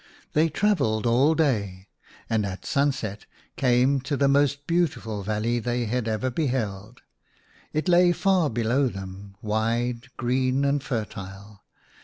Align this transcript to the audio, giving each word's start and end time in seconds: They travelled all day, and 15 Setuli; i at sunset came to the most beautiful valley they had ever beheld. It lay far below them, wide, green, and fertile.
They 0.33 0.49
travelled 0.49 1.05
all 1.05 1.35
day, 1.35 1.87
and 2.27 2.43
15 2.43 2.47
Setuli; 2.47 2.49
i 2.49 2.53
at 2.53 2.65
sunset 2.65 3.25
came 3.55 4.01
to 4.01 4.17
the 4.17 4.27
most 4.27 4.65
beautiful 4.65 5.21
valley 5.21 5.59
they 5.59 5.85
had 5.85 6.07
ever 6.07 6.31
beheld. 6.31 7.01
It 7.71 7.87
lay 7.87 8.11
far 8.11 8.49
below 8.49 8.87
them, 8.87 9.35
wide, 9.43 10.07
green, 10.17 10.65
and 10.65 10.81
fertile. 10.83 11.61